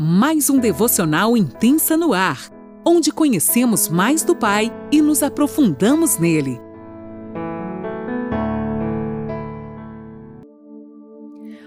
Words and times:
mais 0.00 0.48
um 0.48 0.60
devocional 0.60 1.36
intensa 1.36 1.96
no 1.96 2.12
ar, 2.12 2.38
onde 2.86 3.10
conhecemos 3.10 3.88
mais 3.88 4.22
do 4.22 4.36
Pai 4.36 4.72
e 4.92 5.02
nos 5.02 5.24
aprofundamos 5.24 6.18
nele. 6.18 6.60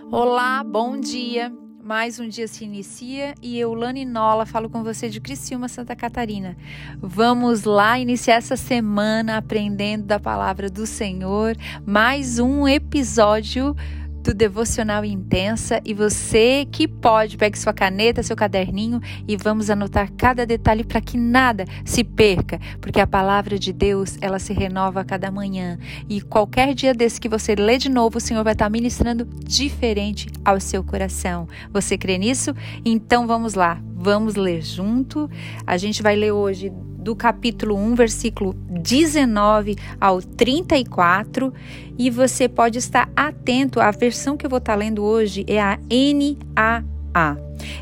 Olá, 0.10 0.64
bom 0.64 0.98
dia. 0.98 1.52
Mais 1.84 2.22
um 2.22 2.30
dia 2.30 2.48
se 2.48 2.64
inicia 2.64 3.36
e 3.42 3.60
eu, 3.60 3.74
Lani 3.74 4.06
Nola, 4.06 4.46
falo 4.46 4.70
com 4.70 4.82
você 4.82 5.10
de 5.10 5.20
Criciúma, 5.20 5.68
Santa 5.68 5.94
Catarina. 5.94 6.56
Vamos 7.02 7.66
lá 7.66 8.00
iniciar 8.00 8.36
essa 8.36 8.56
semana 8.56 9.36
aprendendo 9.36 10.06
da 10.06 10.18
palavra 10.18 10.70
do 10.70 10.86
Senhor. 10.86 11.58
Mais 11.86 12.40
um 12.40 12.66
episódio 12.66 13.76
do 14.22 14.34
Devocional 14.34 15.04
Intensa 15.04 15.82
e 15.84 15.94
você 15.94 16.68
que 16.72 16.88
pode, 16.88 17.38
pegue 17.38 17.58
sua 17.58 17.74
caneta, 17.74 18.22
seu 18.22 18.36
caderninho 18.36 19.02
e 19.28 19.36
vamos 19.36 19.70
anotar 19.70 20.12
cada 20.14 20.46
detalhe 20.46 20.84
para 20.84 21.02
que 21.02 21.18
nada 21.18 21.66
se 21.84 22.04
perca, 22.04 22.60
porque 22.80 23.00
a 23.00 23.08
palavra 23.08 23.58
de 23.58 23.74
Deus, 23.74 24.18
ela 24.22 24.40
se 24.40 24.54
renova 24.54 25.02
a 25.02 25.04
cada 25.06 25.32
manhã 25.32 25.78
e 26.08 26.22
qualquer 26.22 26.74
dia 26.74 26.94
desse 26.94 27.20
que 27.20 27.30
você 27.30 27.56
lê 27.56 27.78
de 27.78 27.90
novo, 27.90 28.18
o 28.18 28.22
Senhor 28.22 28.44
vai 28.44 28.54
estar 28.54 28.70
ministrando 28.70 29.26
diferente 29.26 30.28
ao 30.46 30.60
seu 30.60 30.84
coração. 30.84 31.48
Você 31.72 31.98
crê 31.98 32.18
nisso? 32.18 32.54
Então 32.86 33.26
vamos 33.26 33.56
lá, 33.56 33.82
vamos 33.96 34.36
ler 34.36 34.62
junto. 34.62 35.30
A 35.66 35.78
gente 35.78 36.04
vai 36.04 36.16
ler 36.16 36.32
hoje 36.32 36.72
do 37.02 37.16
capítulo 37.16 37.76
1, 37.76 37.96
versículo 37.96 38.54
19 38.70 39.76
ao 40.00 40.22
34, 40.22 41.54
e 41.98 42.10
você 42.10 42.48
pode 42.48 42.78
estar 42.78 43.10
atento. 43.16 43.80
A 43.82 43.92
versão 43.92 44.38
que 44.38 44.46
eu 44.46 44.50
vou 44.50 44.60
estar 44.60 44.76
lendo 44.76 45.04
hoje 45.04 45.44
é 45.48 45.60
a 45.60 45.78
NAA. 45.90 47.38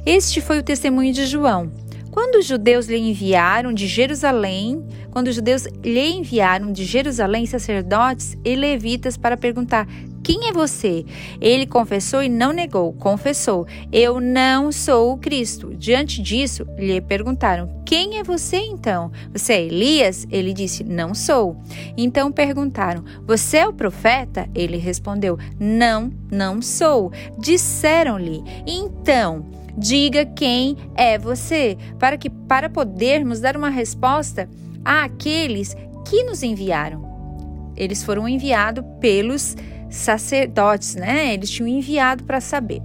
Este 0.05 0.41
foi 0.41 0.59
o 0.59 0.63
testemunho 0.63 1.13
de 1.13 1.25
João. 1.25 1.71
Quando 2.11 2.35
os 2.35 2.45
judeus 2.45 2.87
lhe 2.87 2.97
enviaram 2.97 3.71
de 3.71 3.85
Jerusalém, 3.87 4.83
quando 5.11 5.27
os 5.27 5.35
judeus 5.35 5.67
lhe 5.83 6.09
enviaram 6.09 6.71
de 6.71 6.83
Jerusalém 6.83 7.45
sacerdotes 7.45 8.37
e 8.43 8.55
levitas 8.55 9.15
para 9.15 9.37
perguntar: 9.37 9.87
quem 10.29 10.47
é 10.47 10.51
você? 10.51 11.03
Ele 11.41 11.65
confessou 11.65 12.21
e 12.21 12.29
não 12.29 12.53
negou, 12.53 12.93
confessou: 12.93 13.65
Eu 13.91 14.19
não 14.19 14.71
sou 14.71 15.13
o 15.13 15.17
Cristo. 15.17 15.73
Diante 15.75 16.21
disso, 16.21 16.67
lhe 16.77 17.01
perguntaram: 17.01 17.81
Quem 17.83 18.19
é 18.19 18.23
você 18.23 18.57
então? 18.57 19.11
Você 19.33 19.53
é 19.53 19.65
Elias? 19.65 20.27
Ele 20.29 20.53
disse: 20.53 20.83
Não 20.83 21.15
sou. 21.15 21.57
Então 21.97 22.31
perguntaram: 22.31 23.03
Você 23.25 23.57
é 23.57 23.67
o 23.67 23.73
profeta? 23.73 24.47
Ele 24.53 24.77
respondeu: 24.77 25.35
Não, 25.59 26.11
não 26.31 26.61
sou. 26.61 27.11
Disseram-lhe: 27.39 28.43
Então, 28.67 29.47
diga 29.75 30.27
quem 30.27 30.77
é 30.93 31.17
você, 31.17 31.75
para 31.97 32.19
que 32.19 32.29
para 32.29 32.69
podermos 32.69 33.39
dar 33.39 33.57
uma 33.57 33.69
resposta 33.69 34.47
àqueles 34.85 35.75
que 36.07 36.23
nos 36.23 36.43
enviaram. 36.43 37.09
Eles 37.75 38.03
foram 38.03 38.29
enviados 38.29 38.83
pelos 38.99 39.55
sacerdotes, 39.89 40.95
né? 40.95 41.33
Eles 41.33 41.49
tinham 41.49 41.67
enviado 41.67 42.23
para 42.23 42.39
saber. 42.39 42.81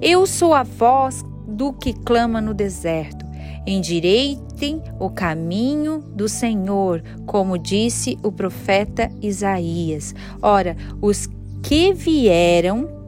Eu 0.00 0.26
sou 0.26 0.54
a 0.54 0.62
voz 0.62 1.24
do 1.46 1.72
que 1.72 1.92
clama 1.92 2.40
no 2.40 2.52
deserto. 2.52 3.24
Endireitem 3.66 4.82
o 4.98 5.08
caminho 5.08 6.00
do 6.14 6.28
Senhor, 6.28 7.02
como 7.26 7.56
disse 7.56 8.18
o 8.22 8.30
profeta 8.30 9.10
Isaías. 9.22 10.14
Ora, 10.42 10.76
os 11.00 11.28
que 11.62 11.92
vieram 11.92 13.02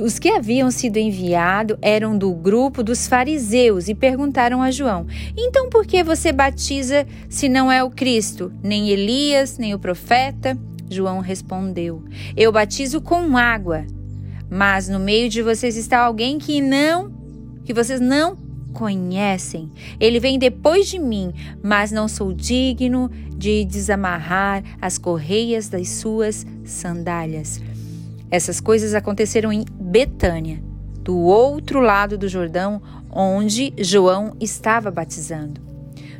os 0.00 0.18
que 0.18 0.30
haviam 0.30 0.70
sido 0.70 0.96
enviados 0.96 1.76
eram 1.82 2.16
do 2.16 2.32
grupo 2.32 2.82
dos 2.82 3.06
fariseus 3.06 3.86
e 3.86 3.94
perguntaram 3.94 4.62
a 4.62 4.70
João: 4.70 5.06
Então 5.36 5.68
por 5.68 5.86
que 5.86 6.02
você 6.02 6.32
batiza 6.32 7.06
se 7.28 7.50
não 7.50 7.70
é 7.70 7.84
o 7.84 7.90
Cristo, 7.90 8.50
nem 8.62 8.88
Elias, 8.88 9.58
nem 9.58 9.74
o 9.74 9.78
profeta? 9.78 10.56
João 10.90 11.20
respondeu: 11.20 12.04
Eu 12.36 12.52
batizo 12.52 13.00
com 13.00 13.36
água, 13.36 13.86
mas 14.50 14.88
no 14.88 14.98
meio 14.98 15.28
de 15.28 15.42
vocês 15.42 15.76
está 15.76 16.00
alguém 16.00 16.38
que 16.38 16.60
não, 16.60 17.12
que 17.64 17.72
vocês 17.74 18.00
não 18.00 18.36
conhecem. 18.72 19.70
Ele 19.98 20.18
vem 20.20 20.38
depois 20.38 20.88
de 20.88 20.98
mim, 20.98 21.32
mas 21.62 21.92
não 21.92 22.08
sou 22.08 22.32
digno 22.32 23.10
de 23.36 23.64
desamarrar 23.64 24.62
as 24.80 24.98
correias 24.98 25.68
das 25.68 25.88
suas 25.88 26.44
sandálias. 26.64 27.62
Essas 28.30 28.60
coisas 28.60 28.94
aconteceram 28.94 29.52
em 29.52 29.64
Betânia, 29.80 30.62
do 31.02 31.16
outro 31.16 31.80
lado 31.80 32.18
do 32.18 32.28
Jordão, 32.28 32.82
onde 33.10 33.72
João 33.78 34.34
estava 34.40 34.90
batizando. 34.90 35.60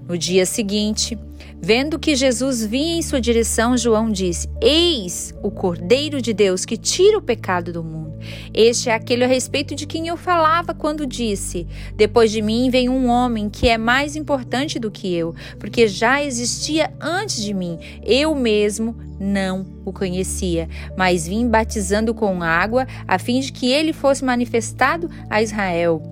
No 0.07 0.17
dia 0.17 0.47
seguinte, 0.47 1.19
Vendo 1.65 1.99
que 1.99 2.15
Jesus 2.15 2.63
vinha 2.63 2.99
em 2.99 3.01
sua 3.01 3.19
direção, 3.19 3.75
João 3.75 4.11
disse: 4.11 4.51
Eis 4.61 5.33
o 5.43 5.51
Cordeiro 5.51 6.21
de 6.21 6.35
Deus 6.35 6.67
que 6.67 6.77
tira 6.77 7.17
o 7.17 7.23
pecado 7.23 7.73
do 7.73 7.83
mundo. 7.83 8.19
Este 8.53 8.91
é 8.91 8.95
aquele 8.95 9.25
a 9.25 9.27
respeito 9.27 9.75
de 9.75 9.87
quem 9.87 10.07
eu 10.07 10.17
falava 10.19 10.75
quando 10.75 11.07
disse: 11.07 11.67
Depois 11.97 12.31
de 12.31 12.43
mim 12.43 12.69
vem 12.69 12.91
um 12.91 13.09
homem 13.09 13.49
que 13.49 13.67
é 13.67 13.79
mais 13.79 14.15
importante 14.15 14.79
do 14.79 14.91
que 14.91 15.15
eu, 15.15 15.35
porque 15.59 15.89
já 15.89 16.23
existia 16.23 16.93
antes 17.01 17.43
de 17.43 17.55
mim. 17.55 17.79
Eu 18.05 18.35
mesmo 18.35 18.95
não 19.19 19.65
o 19.87 19.93
conhecia, 19.93 20.69
mas 20.99 21.27
vim 21.27 21.49
batizando 21.49 22.13
com 22.13 22.43
água 22.43 22.87
a 23.09 23.19
fim 23.19 23.41
de 23.41 23.51
que 23.51 23.73
ele 23.73 23.95
fosse 23.95 24.23
manifestado 24.23 25.09
a 25.31 25.41
Israel. 25.41 26.03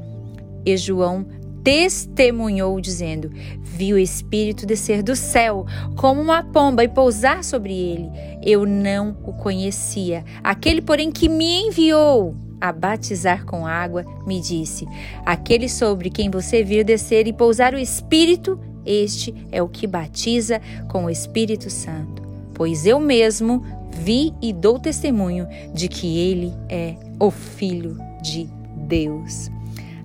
E 0.65 0.79
João 0.79 1.27
testemunhou, 1.63 2.81
dizendo: 2.81 3.31
Vi 3.63 3.93
o 3.93 3.99
Espírito 3.99 4.67
descer 4.67 5.03
do 5.03 5.17
céu 5.17 5.67
como 5.97 6.21
uma 6.21 6.43
pomba 6.43 6.85
e 6.85 6.89
pousar 6.89 7.43
sobre 7.45 7.73
ele. 7.73 8.11
Eu 8.43 8.67
não 8.67 9.17
o 9.25 9.33
conhecia. 9.33 10.25
Aquele, 10.43 10.83
porém, 10.83 11.11
que 11.11 11.29
me 11.29 11.67
enviou 11.67 12.35
a 12.61 12.73
batizar 12.73 13.45
com 13.45 13.67
água, 13.67 14.05
me 14.27 14.41
disse: 14.41 14.87
Aquele 15.25 15.69
sobre 15.69 16.11
quem 16.11 16.31
você 16.31 16.63
vir 16.63 16.85
descer 16.85 17.27
e 17.27 17.33
pousar 17.33 17.75
o 17.75 17.79
Espírito, 17.79 18.59
este 18.85 19.35
é 19.51 19.63
o 19.63 19.69
que 19.69 19.87
batiza 19.87 20.61
com 20.89 21.05
o 21.05 21.11
Espírito 21.11 21.71
Santo. 21.71 22.23
Pois 22.55 22.87
eu 22.87 23.01
mesmo 23.01 23.65
vi 23.91 24.33
e 24.41 24.53
dou 24.53 24.79
testemunho 24.79 25.47
de 25.75 25.89
que 25.89 26.19
ele 26.19 26.53
é 26.69 26.97
o 27.19 27.31
Filho 27.31 27.97
de 28.23 28.49
Deus. 28.77 29.51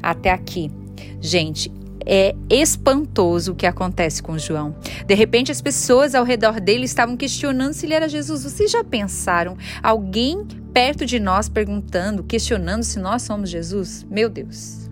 Até 0.01 0.31
aqui. 0.31 0.71
Gente, 1.19 1.71
é 2.05 2.33
espantoso 2.49 3.51
o 3.51 3.55
que 3.55 3.65
acontece 3.65 4.23
com 4.23 4.37
João. 4.37 4.73
De 5.05 5.13
repente, 5.13 5.51
as 5.51 5.61
pessoas 5.61 6.15
ao 6.15 6.23
redor 6.23 6.61
dele 6.61 6.85
estavam 6.85 7.17
questionando 7.17 7.73
se 7.73 7.85
ele 7.85 7.93
era 7.93 8.07
Jesus. 8.07 8.43
Vocês 8.43 8.71
já 8.71 8.81
pensaram 8.81 9.57
alguém 9.83 10.47
perto 10.73 11.05
de 11.05 11.19
nós 11.19 11.49
perguntando, 11.49 12.23
questionando 12.23 12.83
se 12.83 12.97
nós 12.97 13.23
somos 13.23 13.49
Jesus? 13.49 14.05
Meu 14.09 14.29
Deus. 14.29 14.89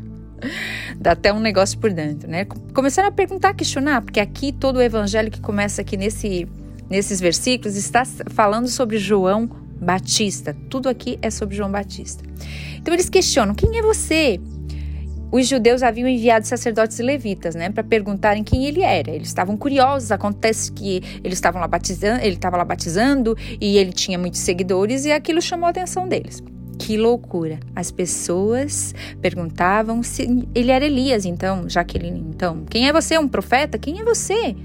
Dá 1.00 1.12
até 1.12 1.32
um 1.32 1.40
negócio 1.40 1.80
por 1.80 1.92
dentro, 1.92 2.30
né? 2.30 2.46
Começaram 2.74 3.08
a 3.08 3.12
perguntar, 3.12 3.54
questionar, 3.54 4.02
porque 4.02 4.20
aqui 4.20 4.52
todo 4.52 4.78
o 4.78 4.82
evangelho 4.82 5.32
que 5.32 5.40
começa 5.40 5.82
aqui 5.82 5.96
nesse, 5.96 6.48
nesses 6.90 7.22
versículos 7.22 7.78
está 7.78 8.04
falando 8.28 8.68
sobre 8.68 8.98
João 8.98 9.50
Batista. 9.80 10.56
Tudo 10.70 10.90
aqui 10.90 11.18
é 11.22 11.30
sobre 11.30 11.56
João 11.56 11.72
Batista. 11.72 12.24
Então 12.76 12.94
eles 12.94 13.10
questionam: 13.10 13.56
quem 13.56 13.78
é 13.78 13.82
você? 13.82 14.40
Os 15.36 15.48
judeus 15.48 15.84
haviam 15.84 16.08
enviado 16.08 16.48
sacerdotes 16.48 16.98
e 16.98 17.04
levitas, 17.04 17.56
né, 17.56 17.70
para 17.70 17.84
perguntarem 17.84 18.42
quem 18.42 18.66
ele 18.66 18.82
era. 18.82 19.12
Eles 19.12 19.28
estavam 19.28 19.58
curiosos. 19.58 20.10
Acontece 20.10 20.72
que 20.72 21.02
eles 21.22 21.38
estavam 21.38 21.60
lá 21.60 21.68
batizando, 21.68 22.22
ele 22.22 22.36
estava 22.36 22.56
lá 22.56 22.64
batizando 22.64 23.38
e 23.60 23.78
ele 23.78 23.92
tinha 23.92 24.18
muitos 24.18 24.40
seguidores 24.40 25.04
e 25.04 25.12
aquilo 25.12 25.42
chamou 25.42 25.68
a 25.68 25.72
atenção 25.72 26.08
deles. 26.08 26.42
Que 26.80 26.96
loucura! 26.96 27.60
As 27.76 27.92
pessoas 27.92 28.96
perguntavam 29.22 30.02
se 30.02 30.48
ele 30.56 30.72
era 30.72 30.86
Elias, 30.86 31.26
então, 31.26 31.68
já 31.68 31.84
que 31.84 31.98
ele 31.98 32.08
então, 32.08 32.64
quem 32.70 32.88
é 32.88 32.94
você? 32.94 33.18
Um 33.18 33.28
profeta? 33.28 33.78
Quem 33.78 34.00
é 34.00 34.04
você? 34.06 34.56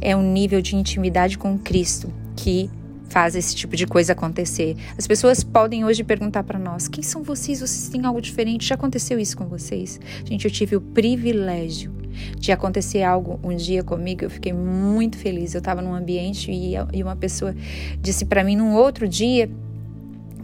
É 0.00 0.16
um 0.16 0.22
nível 0.22 0.62
de 0.62 0.76
intimidade 0.76 1.36
com 1.36 1.58
Cristo 1.58 2.10
que 2.36 2.70
faz 3.10 3.34
esse 3.34 3.54
tipo 3.54 3.76
de 3.76 3.86
coisa 3.86 4.12
acontecer. 4.12 4.76
As 4.96 5.06
pessoas 5.06 5.44
podem 5.44 5.84
hoje 5.84 6.02
perguntar 6.02 6.44
para 6.44 6.58
nós: 6.58 6.88
quem 6.88 7.02
são 7.02 7.22
vocês? 7.22 7.60
Vocês 7.60 7.88
têm 7.88 8.06
algo 8.06 8.20
diferente? 8.20 8.68
Já 8.68 8.76
aconteceu 8.76 9.18
isso 9.18 9.36
com 9.36 9.46
vocês? 9.46 10.00
Gente, 10.24 10.46
eu 10.46 10.50
tive 10.50 10.76
o 10.76 10.80
privilégio 10.80 11.92
de 12.38 12.52
acontecer 12.52 13.02
algo 13.02 13.38
um 13.42 13.54
dia 13.54 13.82
comigo, 13.82 14.24
eu 14.24 14.30
fiquei 14.30 14.52
muito 14.52 15.16
feliz. 15.18 15.54
Eu 15.54 15.58
estava 15.58 15.82
num 15.82 15.94
ambiente 15.94 16.50
e, 16.50 16.74
e 16.92 17.02
uma 17.02 17.16
pessoa 17.16 17.54
disse 18.00 18.24
para 18.24 18.42
mim 18.42 18.56
num 18.56 18.74
outro 18.74 19.06
dia 19.08 19.50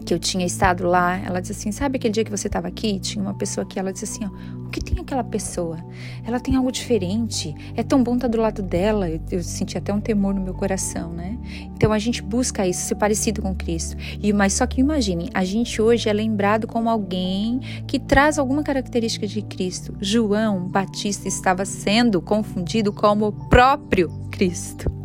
que 0.07 0.13
eu 0.13 0.19
tinha 0.19 0.45
estado 0.45 0.87
lá, 0.87 1.17
ela 1.17 1.41
disse 1.41 1.51
assim: 1.51 1.71
Sabe 1.71 1.97
aquele 1.97 2.13
dia 2.13 2.23
que 2.23 2.31
você 2.31 2.47
estava 2.47 2.69
aqui? 2.69 2.97
Tinha 2.97 3.21
uma 3.21 3.33
pessoa 3.33 3.65
aqui, 3.65 3.77
ela 3.77 3.91
disse 3.91 4.05
assim: 4.05 4.23
ó, 4.23 4.65
O 4.65 4.69
que 4.69 4.79
tem 4.79 4.97
aquela 4.97 5.23
pessoa? 5.23 5.83
Ela 6.25 6.39
tem 6.39 6.55
algo 6.55 6.71
diferente. 6.71 7.53
É 7.75 7.83
tão 7.83 8.01
bom 8.01 8.15
estar 8.15 8.29
do 8.29 8.39
lado 8.39 8.61
dela. 8.61 9.09
Eu, 9.09 9.19
eu 9.29 9.43
senti 9.43 9.77
até 9.77 9.93
um 9.93 9.99
temor 9.99 10.33
no 10.33 10.39
meu 10.39 10.53
coração, 10.53 11.11
né? 11.11 11.37
Então 11.75 11.91
a 11.91 11.99
gente 11.99 12.23
busca 12.23 12.65
isso, 12.65 12.87
ser 12.87 12.95
parecido 12.95 13.41
com 13.41 13.53
Cristo. 13.53 13.97
E 14.23 14.31
Mas 14.31 14.53
só 14.53 14.65
que 14.65 14.79
imagine, 14.79 15.29
a 15.33 15.43
gente 15.43 15.81
hoje 15.81 16.07
é 16.07 16.13
lembrado 16.13 16.67
como 16.67 16.89
alguém 16.89 17.59
que 17.85 17.99
traz 17.99 18.39
alguma 18.39 18.63
característica 18.63 19.27
de 19.27 19.41
Cristo. 19.41 19.93
João 19.99 20.69
Batista 20.69 21.27
estava 21.27 21.65
sendo 21.65 22.21
confundido 22.21 22.93
como 22.93 23.27
o 23.27 23.31
próprio 23.49 24.09
Cristo. 24.31 24.96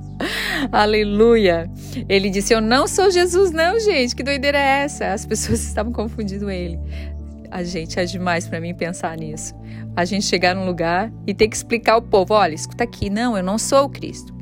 Aleluia. 0.70 1.70
Ele 2.08 2.30
disse: 2.30 2.52
Eu 2.52 2.60
não 2.60 2.86
sou 2.86 3.10
Jesus, 3.10 3.50
não, 3.50 3.78
gente. 3.80 4.14
Que 4.14 4.22
doideira 4.22 4.58
é 4.58 4.84
essa? 4.84 5.12
As 5.12 5.26
pessoas 5.26 5.60
estavam 5.66 5.92
confundindo 5.92 6.50
ele. 6.50 6.78
A 7.50 7.62
gente 7.62 7.98
é 7.98 8.04
demais 8.04 8.48
para 8.48 8.60
mim 8.60 8.74
pensar 8.74 9.16
nisso. 9.16 9.54
A 9.94 10.04
gente 10.04 10.24
chegar 10.24 10.54
num 10.54 10.64
lugar 10.64 11.12
e 11.26 11.34
ter 11.34 11.48
que 11.48 11.56
explicar 11.56 11.94
ao 11.94 12.02
povo: 12.02 12.34
olha, 12.34 12.54
escuta 12.54 12.84
aqui, 12.84 13.10
não, 13.10 13.36
eu 13.36 13.42
não 13.42 13.58
sou 13.58 13.84
o 13.84 13.88
Cristo. 13.88 14.32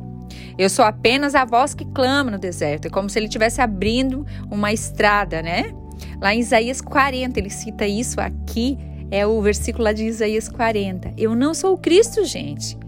Eu 0.59 0.69
sou 0.69 0.85
apenas 0.85 1.35
a 1.35 1.45
voz 1.45 1.75
que 1.75 1.85
clama 1.87 2.31
no 2.31 2.39
deserto. 2.39 2.87
É 2.87 2.91
como 2.91 3.09
se 3.09 3.19
ele 3.19 3.27
estivesse 3.27 3.61
abrindo 3.61 4.27
uma 4.51 4.73
estrada, 4.73 5.41
né? 5.41 5.73
Lá 6.21 6.35
em 6.35 6.41
Isaías 6.41 6.81
40, 6.81 7.39
ele 7.39 7.51
cita 7.51 7.87
isso 7.87 8.21
aqui, 8.21 8.77
é 9.11 9.27
o 9.27 9.41
versículo 9.41 9.85
lá 9.85 9.93
de 9.93 10.05
Isaías 10.05 10.49
40. 10.49 11.15
Eu 11.17 11.35
não 11.35 11.55
sou 11.55 11.75
o 11.75 11.79
Cristo, 11.79 12.25
gente. 12.25 12.79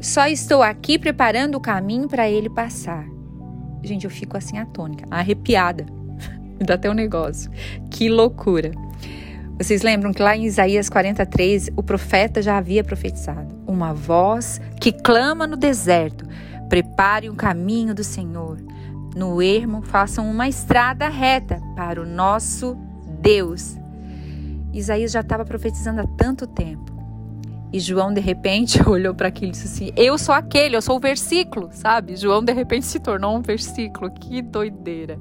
Só 0.00 0.26
estou 0.26 0.62
aqui 0.62 0.98
preparando 0.98 1.56
o 1.56 1.60
caminho 1.60 2.08
para 2.08 2.28
ele 2.28 2.50
passar. 2.50 3.06
Gente, 3.82 4.04
eu 4.04 4.10
fico 4.10 4.36
assim 4.36 4.58
atônica, 4.58 5.06
arrepiada. 5.10 5.86
Dá 6.64 6.74
até 6.74 6.90
um 6.90 6.94
negócio. 6.94 7.50
Que 7.90 8.08
loucura. 8.08 8.72
Vocês 9.58 9.80
lembram 9.80 10.12
que 10.12 10.22
lá 10.22 10.36
em 10.36 10.44
Isaías 10.44 10.90
43, 10.90 11.70
o 11.76 11.82
profeta 11.82 12.42
já 12.42 12.58
havia 12.58 12.84
profetizado: 12.84 13.54
Uma 13.66 13.94
voz 13.94 14.60
que 14.80 14.92
clama 14.92 15.46
no 15.46 15.56
deserto, 15.56 16.26
prepare 16.68 17.30
um 17.30 17.34
caminho 17.34 17.94
do 17.94 18.04
Senhor. 18.04 18.58
No 19.14 19.40
ermo, 19.40 19.80
façam 19.80 20.30
uma 20.30 20.46
estrada 20.46 21.08
reta 21.08 21.58
para 21.74 22.02
o 22.02 22.06
nosso 22.06 22.76
Deus. 23.22 23.78
Isaías 24.74 25.10
já 25.10 25.20
estava 25.20 25.42
profetizando 25.42 26.02
há 26.02 26.06
tanto 26.06 26.46
tempo. 26.46 26.95
E 27.76 27.80
João, 27.80 28.10
de 28.10 28.22
repente, 28.22 28.80
olhou 28.88 29.14
para 29.14 29.28
aquilo 29.28 29.48
e 29.48 29.52
disse 29.52 29.66
assim: 29.66 29.92
Eu 29.94 30.16
sou 30.16 30.34
aquele, 30.34 30.74
eu 30.76 30.80
sou 30.80 30.96
o 30.96 31.00
versículo, 31.00 31.68
sabe? 31.72 32.16
João, 32.16 32.42
de 32.42 32.50
repente, 32.54 32.86
se 32.86 32.98
tornou 32.98 33.36
um 33.36 33.42
versículo. 33.42 34.10
Que 34.10 34.40
doideira. 34.40 35.18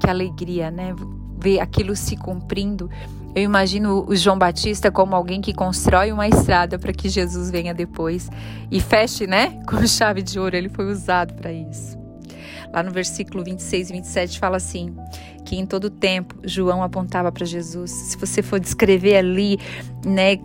Que 0.00 0.08
alegria, 0.08 0.70
né? 0.70 0.94
Ver 1.38 1.60
aquilo 1.60 1.94
se 1.94 2.16
cumprindo. 2.16 2.88
Eu 3.34 3.42
imagino 3.42 4.06
o 4.08 4.16
João 4.16 4.38
Batista 4.38 4.90
como 4.90 5.14
alguém 5.14 5.42
que 5.42 5.52
constrói 5.52 6.12
uma 6.12 6.26
estrada 6.26 6.78
para 6.78 6.94
que 6.94 7.10
Jesus 7.10 7.50
venha 7.50 7.74
depois 7.74 8.30
e 8.70 8.80
feche, 8.80 9.26
né? 9.26 9.60
Com 9.68 9.86
chave 9.86 10.22
de 10.22 10.40
ouro. 10.40 10.56
Ele 10.56 10.70
foi 10.70 10.86
usado 10.86 11.34
para 11.34 11.52
isso. 11.52 12.00
Lá 12.72 12.82
no 12.82 12.90
versículo 12.90 13.44
26 13.44 13.90
e 13.90 13.92
27 13.92 14.38
fala 14.38 14.56
assim: 14.56 14.96
que 15.44 15.56
em 15.56 15.66
todo 15.66 15.90
tempo 15.90 16.36
João 16.44 16.82
apontava 16.82 17.30
para 17.30 17.44
Jesus. 17.44 17.90
Se 17.90 18.16
você 18.16 18.42
for 18.42 18.58
descrever 18.58 19.16
ali, 19.16 19.58
né, 20.04 20.36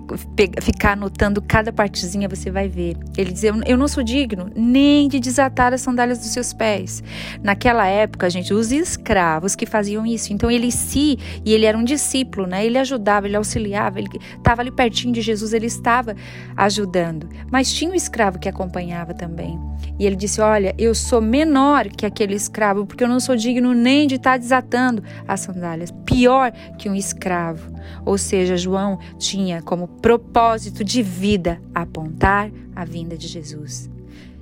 ficar 0.87 0.93
anotando 0.93 1.41
cada 1.41 1.73
partezinha, 1.73 2.29
você 2.29 2.49
vai 2.49 2.69
ver. 2.69 2.95
Ele 3.17 3.31
dizia: 3.31 3.53
Eu 3.65 3.77
não 3.77 3.87
sou 3.87 4.03
digno 4.03 4.49
nem 4.55 5.09
de 5.09 5.19
desatar 5.19 5.73
as 5.73 5.81
sandálias 5.81 6.19
dos 6.19 6.27
seus 6.27 6.53
pés. 6.53 7.03
Naquela 7.43 7.85
época, 7.85 8.29
gente, 8.29 8.53
os 8.53 8.71
escravos 8.71 9.55
que 9.55 9.65
faziam 9.65 10.05
isso. 10.05 10.31
Então 10.31 10.49
ele 10.49 10.71
se 10.71 11.17
e 11.43 11.53
ele 11.53 11.65
era 11.65 11.77
um 11.77 11.83
discípulo, 11.83 12.47
né? 12.47 12.65
Ele 12.65 12.77
ajudava, 12.77 13.27
ele 13.27 13.35
auxiliava, 13.35 13.99
ele 13.99 14.07
estava 14.37 14.61
ali 14.61 14.71
pertinho 14.71 15.13
de 15.13 15.21
Jesus, 15.21 15.53
ele 15.53 15.65
estava 15.65 16.15
ajudando. 16.55 17.27
Mas 17.51 17.73
tinha 17.73 17.91
um 17.91 17.95
escravo 17.95 18.39
que 18.39 18.47
acompanhava 18.47 19.13
também. 19.13 19.59
E 19.99 20.05
ele 20.05 20.15
disse: 20.15 20.39
Olha, 20.39 20.73
eu 20.77 20.93
sou 20.95 21.21
menor 21.21 21.87
que 21.89 22.05
aquele 22.05 22.35
escravo, 22.35 22.85
porque 22.85 23.03
eu 23.03 23.07
não 23.07 23.19
sou 23.19 23.35
digno 23.35 23.73
nem 23.73 24.07
de 24.07 24.15
estar 24.15 24.37
desatando 24.37 25.03
as 25.27 25.41
sandálias. 25.41 25.91
Pior 26.05 26.51
que 26.77 26.89
um 26.89 26.95
escravo. 26.95 27.75
Ou 28.05 28.17
seja, 28.17 28.57
João 28.57 28.99
tinha 29.17 29.61
como 29.61 29.87
propósito 29.87 30.76
de 30.83 31.01
vida 31.01 31.61
apontar 31.73 32.51
a 32.75 32.85
vinda 32.85 33.17
de 33.17 33.27
Jesus. 33.27 33.89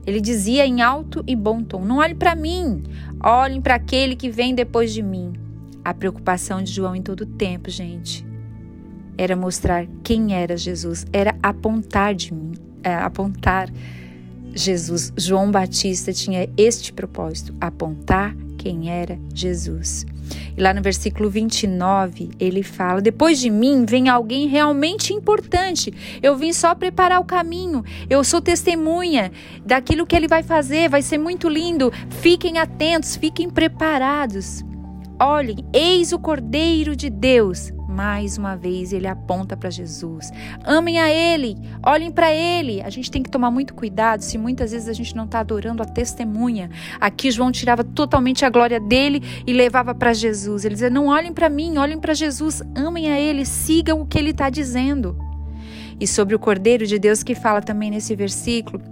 Ele 0.06 0.22
dizia 0.22 0.66
em 0.66 0.82
alto 0.82 1.24
e 1.26 1.36
bom 1.36 1.64
tom: 1.64 1.84
Não 1.84 1.98
olhem 1.98 2.16
para 2.16 2.36
mim, 2.36 2.84
olhem 3.24 3.62
para 3.62 3.76
aquele 3.76 4.16
que 4.16 4.30
vem 4.30 4.54
depois 4.54 4.94
de 4.94 5.02
mim. 5.02 5.34
A 5.84 5.94
preocupação 5.94 6.64
de 6.64 6.72
João 6.72 6.96
em 6.96 7.02
todo 7.02 7.22
o 7.22 7.26
tempo, 7.26 7.70
gente, 7.70 8.26
era 9.18 9.36
mostrar 9.36 9.88
quem 10.04 10.34
era 10.34 10.58
Jesus, 10.58 11.06
era 11.14 11.36
apontar 11.42 12.16
de 12.16 12.34
mim, 12.34 12.54
é, 12.84 12.94
apontar 12.94 13.70
Jesus, 14.56 15.12
João 15.18 15.52
Batista 15.52 16.14
tinha 16.14 16.50
este 16.58 16.94
propósito: 16.94 17.54
apontar 17.60 18.36
quem 18.58 18.90
era 18.90 19.20
Jesus. 19.34 20.06
E 20.57 20.62
lá 20.62 20.74
no 20.74 20.81
versículo 20.81 21.30
29, 21.30 22.31
ele 22.39 22.63
fala: 22.63 23.01
Depois 23.01 23.39
de 23.39 23.50
mim 23.50 23.86
vem 23.86 24.10
alguém 24.10 24.48
realmente 24.48 25.13
importante. 25.13 25.94
Eu 26.22 26.36
vim 26.36 26.54
só 26.54 26.74
preparar 26.74 27.19
o 27.19 27.25
caminho. 27.25 27.83
Eu 28.10 28.24
sou 28.24 28.42
testemunha 28.42 29.31
daquilo 29.66 30.06
que 30.06 30.16
ele 30.16 30.27
vai 30.27 30.44
fazer. 30.44 30.89
Vai 30.89 31.01
ser 31.01 31.18
muito 31.18 31.50
lindo. 31.50 31.92
Fiquem 32.22 32.57
atentos, 32.57 33.16
fiquem 33.16 33.50
preparados. 33.50 34.63
Olhem, 35.19 35.57
eis 35.74 36.12
o 36.12 36.19
Cordeiro 36.19 36.95
de 36.95 37.10
Deus 37.10 37.71
mais 37.95 38.38
uma 38.38 38.57
vez 38.57 38.92
ele 38.92 39.07
aponta 39.07 39.56
para 39.56 39.69
Jesus. 39.69 40.30
Amem 40.65 41.00
a 41.00 41.09
Ele, 41.09 41.57
olhem 41.81 42.12
para 42.12 42.33
Ele. 42.33 42.81
A 42.81 42.89
gente 42.89 43.09
tem 43.09 43.24
que 43.24 43.30
tomar 43.30 43.50
muito 43.50 43.74
cuidado 43.74 44.21
se 44.21 44.38
muitas 44.38 44.71
vezes 44.71 44.89
a 44.89 44.94
gente 44.94 45.15
não 45.15 45.24
está 45.24 45.39
adorando 45.39 45.81
a 45.81 45.86
testemunha. 45.86 46.69
Aqui 47.00 47.31
João 47.31 47.51
tirava 47.51 47.83
totalmente 47.83 48.44
a 48.44 48.50
glória 48.50 48.80
dele 48.80 49.24
e 49.47 49.53
levava 49.53 49.95
para 49.95 50.13
Jesus. 50.13 50.65
Ele 50.65 50.75
dizia: 50.75 50.89
Não 50.89 51.07
olhem 51.07 51.33
para 51.33 51.50
mim, 51.50 51.77
olhem 51.77 51.97
para 51.97 52.13
Jesus, 52.13 52.62
amem 52.75 53.09
a 53.09 53.18
Ele, 53.18 53.45
sigam 53.45 54.01
o 54.01 54.06
que 54.06 54.19
Ele 54.19 54.31
está 54.31 54.50
dizendo. 54.50 55.18
E 55.97 56.06
sobre 56.06 56.36
o 56.36 56.39
Cordeiro 56.39 56.86
de 56.86 57.00
Deus 57.00 57.24
que 57.24 57.33
fala 57.33 57.62
também 57.62 57.89
nesse 57.89 58.13
versículo. 58.13 58.83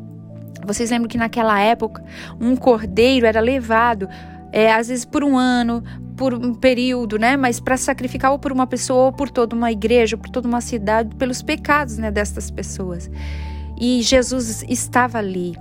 Vocês 0.66 0.90
lembram 0.90 1.10
que 1.10 1.18
naquela 1.18 1.60
época 1.60 2.02
um 2.40 2.56
cordeiro 2.56 3.26
era 3.26 3.42
levado 3.42 4.08
é, 4.54 4.72
às 4.72 4.88
vezes 4.88 5.04
por 5.04 5.24
um 5.24 5.36
ano, 5.36 5.84
por 6.16 6.32
um 6.36 6.54
período, 6.54 7.18
né? 7.18 7.36
Mas 7.36 7.60
para 7.60 7.76
sacrificar 7.76 8.32
ou 8.32 8.38
por 8.38 8.52
uma 8.52 8.68
pessoa 8.68 9.06
ou 9.06 9.12
por 9.12 9.32
toda 9.32 9.56
uma 9.56 9.72
igreja, 9.72 10.16
ou 10.16 10.22
por 10.22 10.30
toda 10.30 10.48
uma 10.48 10.62
cidade, 10.62 11.16
pelos 11.16 11.42
pecados, 11.42 11.98
né, 11.98 12.12
destas 12.12 12.52
pessoas. 12.52 13.10
E 13.82 14.04
Jesus 14.04 14.64
estava 14.70 15.18
ali 15.18 15.56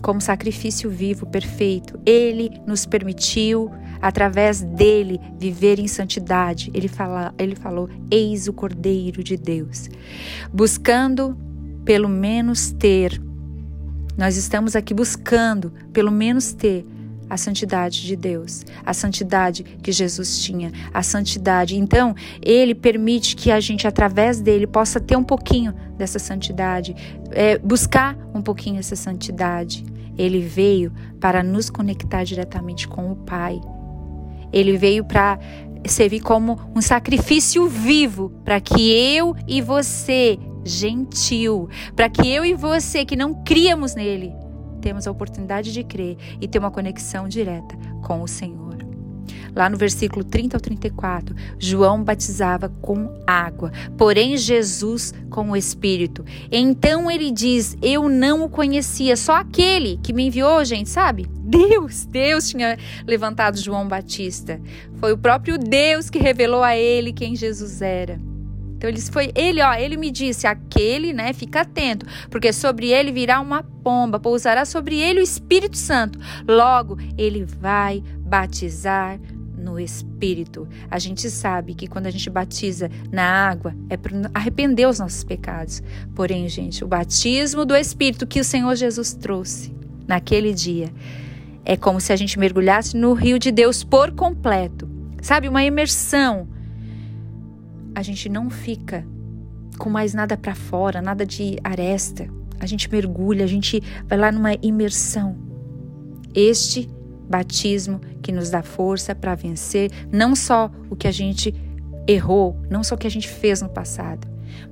como 0.00 0.22
sacrifício 0.22 0.88
vivo, 0.88 1.26
perfeito. 1.26 2.00
Ele 2.06 2.50
nos 2.66 2.86
permitiu, 2.86 3.70
através 4.00 4.62
dele, 4.62 5.20
viver 5.38 5.78
em 5.78 5.86
santidade. 5.86 6.70
Ele, 6.72 6.88
fala, 6.88 7.34
ele 7.38 7.54
falou: 7.54 7.90
Eis 8.10 8.48
o 8.48 8.54
Cordeiro 8.54 9.22
de 9.22 9.36
Deus. 9.36 9.90
Buscando, 10.50 11.36
pelo 11.84 12.08
menos, 12.08 12.72
ter. 12.72 13.20
Nós 14.16 14.38
estamos 14.38 14.74
aqui 14.74 14.94
buscando, 14.94 15.72
pelo 15.92 16.10
menos, 16.10 16.54
ter 16.54 16.86
a 17.28 17.36
santidade 17.36 18.06
de 18.06 18.16
Deus, 18.16 18.64
a 18.84 18.94
santidade 18.94 19.62
que 19.62 19.92
Jesus 19.92 20.38
tinha, 20.42 20.72
a 20.92 21.02
santidade. 21.02 21.76
Então, 21.76 22.14
ele 22.42 22.74
permite 22.74 23.36
que 23.36 23.50
a 23.50 23.60
gente, 23.60 23.86
através 23.86 24.40
dele, 24.40 24.66
possa 24.66 25.00
ter 25.00 25.16
um 25.16 25.24
pouquinho 25.24 25.74
dessa 25.96 26.18
santidade, 26.18 26.94
é, 27.30 27.58
buscar 27.58 28.16
um 28.34 28.42
pouquinho 28.42 28.78
essa 28.78 28.96
santidade. 28.96 29.84
Ele 30.16 30.40
veio 30.40 30.92
para 31.20 31.42
nos 31.42 31.70
conectar 31.70 32.24
diretamente 32.24 32.88
com 32.88 33.12
o 33.12 33.16
Pai. 33.16 33.60
Ele 34.52 34.76
veio 34.76 35.04
para 35.04 35.38
servir 35.86 36.20
como 36.20 36.58
um 36.74 36.80
sacrifício 36.80 37.68
vivo 37.68 38.30
para 38.44 38.60
que 38.60 38.90
eu 38.90 39.36
e 39.46 39.60
você, 39.60 40.38
gentil, 40.64 41.68
para 41.94 42.08
que 42.08 42.28
eu 42.28 42.44
e 42.44 42.54
você 42.54 43.04
que 43.04 43.14
não 43.14 43.34
criamos 43.44 43.94
nele, 43.94 44.32
temos 44.78 45.06
a 45.06 45.10
oportunidade 45.10 45.72
de 45.72 45.84
crer 45.84 46.16
e 46.40 46.48
ter 46.48 46.58
uma 46.58 46.70
conexão 46.70 47.28
direta 47.28 47.76
com 48.02 48.22
o 48.22 48.28
Senhor. 48.28 48.68
Lá 49.54 49.68
no 49.68 49.76
versículo 49.76 50.24
30 50.24 50.56
ao 50.56 50.60
34, 50.60 51.34
João 51.58 52.04
batizava 52.04 52.68
com 52.80 53.12
água, 53.26 53.72
porém 53.96 54.36
Jesus 54.36 55.12
com 55.30 55.50
o 55.50 55.56
Espírito. 55.56 56.24
Então 56.50 57.10
ele 57.10 57.30
diz: 57.30 57.76
Eu 57.82 58.08
não 58.08 58.44
o 58.44 58.48
conhecia, 58.48 59.16
só 59.16 59.34
aquele 59.34 59.98
que 60.02 60.12
me 60.12 60.26
enviou, 60.26 60.64
gente, 60.64 60.88
sabe? 60.88 61.26
Deus, 61.40 62.04
Deus 62.04 62.48
tinha 62.48 62.78
levantado 63.06 63.58
João 63.58 63.88
Batista. 63.88 64.60
Foi 64.96 65.12
o 65.12 65.18
próprio 65.18 65.58
Deus 65.58 66.10
que 66.10 66.18
revelou 66.18 66.62
a 66.62 66.76
ele 66.76 67.12
quem 67.12 67.34
Jesus 67.34 67.80
era. 67.80 68.27
Então 68.78 68.88
ele 68.88 69.00
foi, 69.00 69.32
ele, 69.34 69.60
ó, 69.60 69.74
ele 69.74 69.96
me 69.96 70.08
disse, 70.08 70.46
aquele, 70.46 71.12
né, 71.12 71.32
fica 71.32 71.62
atento, 71.62 72.06
porque 72.30 72.52
sobre 72.52 72.92
ele 72.92 73.10
virá 73.10 73.40
uma 73.40 73.62
pomba, 73.62 74.20
pousará 74.20 74.64
sobre 74.64 75.00
ele 75.00 75.18
o 75.18 75.22
Espírito 75.22 75.76
Santo. 75.76 76.16
Logo, 76.46 76.96
ele 77.18 77.44
vai 77.44 78.00
batizar 78.20 79.18
no 79.58 79.80
Espírito. 79.80 80.68
A 80.88 80.98
gente 81.00 81.28
sabe 81.28 81.74
que 81.74 81.88
quando 81.88 82.06
a 82.06 82.10
gente 82.10 82.30
batiza 82.30 82.88
na 83.10 83.24
água 83.24 83.74
é 83.90 83.96
para 83.96 84.12
arrepender 84.32 84.86
os 84.86 85.00
nossos 85.00 85.24
pecados. 85.24 85.82
Porém, 86.14 86.48
gente, 86.48 86.84
o 86.84 86.88
batismo 86.88 87.66
do 87.66 87.74
Espírito 87.74 88.28
que 88.28 88.40
o 88.40 88.44
Senhor 88.44 88.76
Jesus 88.76 89.12
trouxe 89.12 89.74
naquele 90.06 90.54
dia 90.54 90.92
é 91.64 91.76
como 91.76 92.00
se 92.00 92.12
a 92.12 92.16
gente 92.16 92.38
mergulhasse 92.38 92.96
no 92.96 93.12
rio 93.12 93.38
de 93.38 93.50
Deus 93.50 93.82
por 93.82 94.12
completo. 94.12 94.88
Sabe, 95.20 95.48
uma 95.48 95.64
imersão. 95.64 96.48
A 97.94 98.02
gente 98.02 98.28
não 98.28 98.48
fica 98.50 99.04
com 99.78 99.88
mais 99.88 100.12
nada 100.14 100.36
para 100.36 100.54
fora, 100.54 101.00
nada 101.00 101.24
de 101.24 101.56
aresta. 101.62 102.28
A 102.60 102.66
gente 102.66 102.90
mergulha, 102.90 103.44
a 103.44 103.48
gente 103.48 103.82
vai 104.06 104.18
lá 104.18 104.32
numa 104.32 104.54
imersão. 104.62 105.36
Este 106.34 106.88
batismo 107.28 108.00
que 108.22 108.32
nos 108.32 108.50
dá 108.50 108.62
força 108.62 109.14
para 109.14 109.34
vencer 109.34 109.90
não 110.10 110.34
só 110.34 110.70
o 110.90 110.96
que 110.96 111.06
a 111.06 111.12
gente 111.12 111.54
errou, 112.06 112.60
não 112.70 112.82
só 112.82 112.94
o 112.94 112.98
que 112.98 113.06
a 113.06 113.10
gente 113.10 113.28
fez 113.28 113.60
no 113.60 113.68
passado, 113.68 114.26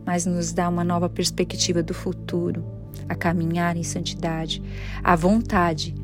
mas 0.04 0.24
nos 0.24 0.52
dá 0.52 0.68
uma 0.68 0.82
nova 0.82 1.08
perspectiva 1.08 1.82
do 1.82 1.92
futuro, 1.92 2.64
a 3.08 3.14
caminhar 3.14 3.76
em 3.76 3.82
santidade, 3.82 4.62
a 5.04 5.14
vontade, 5.14 5.94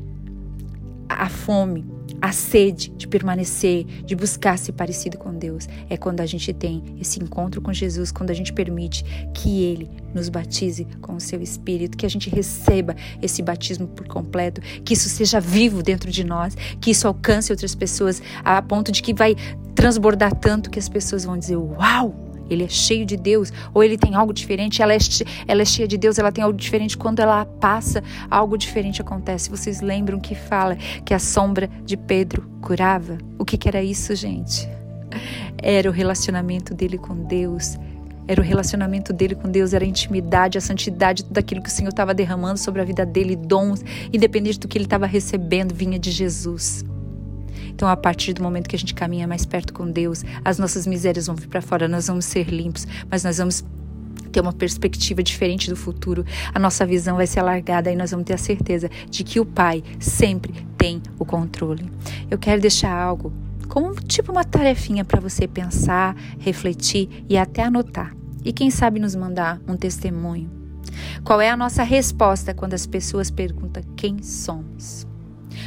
a 1.09 1.27
fome 1.27 1.92
a 2.21 2.31
sede 2.31 2.89
de 2.91 3.07
permanecer, 3.07 3.85
de 4.05 4.15
buscar 4.15 4.57
ser 4.57 4.71
parecido 4.73 5.17
com 5.17 5.33
Deus, 5.33 5.67
é 5.89 5.97
quando 5.97 6.21
a 6.21 6.25
gente 6.25 6.53
tem 6.53 6.83
esse 6.99 7.21
encontro 7.21 7.61
com 7.61 7.73
Jesus, 7.73 8.11
quando 8.11 8.29
a 8.29 8.33
gente 8.33 8.53
permite 8.53 9.03
que 9.33 9.63
Ele 9.63 9.89
nos 10.13 10.29
batize 10.29 10.85
com 11.01 11.15
o 11.15 11.19
seu 11.19 11.41
Espírito, 11.41 11.97
que 11.97 12.05
a 12.05 12.09
gente 12.09 12.29
receba 12.29 12.95
esse 13.21 13.41
batismo 13.41 13.87
por 13.87 14.07
completo, 14.07 14.61
que 14.83 14.93
isso 14.93 15.09
seja 15.09 15.39
vivo 15.39 15.83
dentro 15.83 16.11
de 16.11 16.23
nós, 16.23 16.55
que 16.79 16.91
isso 16.91 17.07
alcance 17.07 17.51
outras 17.51 17.75
pessoas 17.75 18.21
a 18.43 18.61
ponto 18.61 18.91
de 18.91 19.01
que 19.01 19.13
vai 19.13 19.35
transbordar 19.75 20.35
tanto 20.35 20.69
que 20.69 20.79
as 20.79 20.87
pessoas 20.87 21.25
vão 21.25 21.37
dizer: 21.37 21.57
Uau! 21.57 22.32
Ele 22.49 22.63
é 22.63 22.67
cheio 22.67 23.05
de 23.05 23.17
Deus, 23.17 23.51
ou 23.73 23.83
ele 23.83 23.97
tem 23.97 24.15
algo 24.15 24.33
diferente, 24.33 24.81
ela 24.81 24.93
é, 24.93 24.97
ela 25.47 25.61
é 25.61 25.65
cheia 25.65 25.87
de 25.87 25.97
Deus, 25.97 26.17
ela 26.17 26.31
tem 26.31 26.43
algo 26.43 26.57
diferente. 26.57 26.97
Quando 26.97 27.19
ela 27.19 27.45
passa, 27.45 28.03
algo 28.29 28.57
diferente 28.57 29.01
acontece. 29.01 29.49
Vocês 29.49 29.81
lembram 29.81 30.19
que 30.19 30.35
fala 30.35 30.75
que 31.05 31.13
a 31.13 31.19
sombra 31.19 31.69
de 31.85 31.97
Pedro 31.97 32.49
curava? 32.61 33.17
O 33.37 33.45
que, 33.45 33.57
que 33.57 33.67
era 33.67 33.81
isso, 33.81 34.15
gente? 34.15 34.67
Era 35.61 35.89
o 35.89 35.93
relacionamento 35.93 36.73
dele 36.73 36.97
com 36.97 37.15
Deus. 37.15 37.77
Era 38.27 38.39
o 38.39 38.43
relacionamento 38.43 39.11
dele 39.11 39.35
com 39.35 39.49
Deus, 39.49 39.73
era 39.73 39.83
a 39.83 39.87
intimidade, 39.87 40.57
a 40.57 40.61
santidade, 40.61 41.25
tudo 41.25 41.37
aquilo 41.37 41.61
que 41.61 41.67
o 41.69 41.71
Senhor 41.71 41.89
estava 41.89 42.13
derramando 42.13 42.57
sobre 42.57 42.81
a 42.81 42.85
vida 42.85 43.05
dele, 43.05 43.35
dons, 43.35 43.83
independente 44.13 44.59
do 44.59 44.67
que 44.67 44.77
ele 44.77 44.85
estava 44.85 45.05
recebendo, 45.05 45.73
vinha 45.73 45.99
de 45.99 46.09
Jesus. 46.09 46.85
Então, 47.73 47.87
a 47.87 47.97
partir 47.97 48.33
do 48.33 48.43
momento 48.43 48.67
que 48.67 48.75
a 48.75 48.79
gente 48.79 48.93
caminha 48.93 49.27
mais 49.27 49.45
perto 49.45 49.73
com 49.73 49.89
Deus, 49.89 50.23
as 50.45 50.57
nossas 50.59 50.85
misérias 50.85 51.27
vão 51.27 51.35
vir 51.35 51.47
para 51.47 51.61
fora, 51.61 51.87
nós 51.87 52.07
vamos 52.07 52.25
ser 52.25 52.49
limpos, 52.49 52.87
mas 53.09 53.23
nós 53.23 53.37
vamos 53.37 53.63
ter 54.31 54.41
uma 54.41 54.51
perspectiva 54.51 55.21
diferente 55.21 55.69
do 55.69 55.75
futuro, 55.75 56.25
a 56.53 56.59
nossa 56.59 56.85
visão 56.85 57.15
vai 57.15 57.27
ser 57.27 57.39
alargada 57.39 57.91
e 57.91 57.95
nós 57.95 58.11
vamos 58.11 58.25
ter 58.25 58.33
a 58.33 58.37
certeza 58.37 58.89
de 59.09 59.23
que 59.23 59.39
o 59.39 59.45
Pai 59.45 59.83
sempre 59.99 60.65
tem 60.77 61.01
o 61.19 61.25
controle. 61.25 61.89
Eu 62.29 62.37
quero 62.37 62.59
deixar 62.59 62.91
algo 62.91 63.31
como 63.69 63.93
tipo 63.95 64.31
uma 64.31 64.43
tarefinha 64.43 65.05
para 65.05 65.21
você 65.21 65.47
pensar, 65.47 66.15
refletir 66.39 67.25
e 67.29 67.37
até 67.37 67.63
anotar. 67.63 68.15
E 68.43 68.51
quem 68.51 68.69
sabe 68.69 68.99
nos 68.99 69.15
mandar 69.15 69.61
um 69.67 69.77
testemunho. 69.77 70.49
Qual 71.23 71.39
é 71.39 71.49
a 71.49 71.57
nossa 71.57 71.83
resposta 71.83 72.53
quando 72.53 72.73
as 72.73 72.85
pessoas 72.85 73.31
perguntam 73.31 73.81
quem 73.95 74.21
somos? 74.21 75.07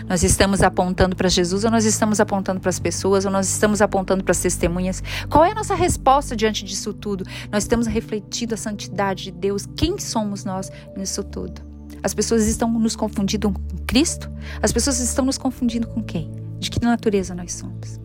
Nós 0.09 0.23
estamos 0.23 0.63
apontando 0.63 1.17
para 1.17 1.29
Jesus 1.29 1.65
ou 1.65 1.71
nós 1.71 1.85
estamos 1.85 2.21
apontando 2.21 2.61
para 2.61 2.71
as 2.71 2.79
pessoas 2.79 3.25
ou 3.25 3.31
nós 3.31 3.49
estamos 3.49 3.83
apontando 3.83 4.23
para 4.23 4.31
as 4.31 4.39
testemunhas? 4.39 5.03
Qual 5.29 5.45
é 5.45 5.51
a 5.51 5.55
nossa 5.55 5.75
resposta 5.75 6.37
diante 6.37 6.65
disso 6.65 6.93
tudo? 6.93 7.25
Nós 7.51 7.65
estamos 7.65 7.87
refletindo 7.87 8.55
a 8.55 8.57
santidade 8.57 9.25
de 9.25 9.33
Deus. 9.33 9.67
Quem 9.77 9.99
somos 9.99 10.45
nós 10.45 10.71
nisso 10.97 11.25
tudo? 11.25 11.61
As 12.03 12.15
pessoas 12.15 12.47
estão 12.47 12.71
nos 12.71 12.95
confundindo 12.95 13.51
com 13.51 13.61
Cristo? 13.87 14.31
As 14.63 14.73
pessoas 14.73 15.01
estão 15.01 15.25
nos 15.25 15.39
confundindo 15.39 15.89
com 15.89 16.03
quem? 16.03 16.31
De 16.61 16.71
que 16.71 16.81
natureza 16.81 17.35
nós 17.35 17.55
somos? 17.55 17.99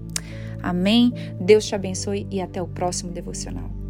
Amém? 0.64 1.14
Deus 1.40 1.66
te 1.66 1.76
abençoe 1.76 2.28
e 2.32 2.42
até 2.42 2.62
o 2.62 2.68
próximo 2.68 3.12
devocional. 3.12 3.81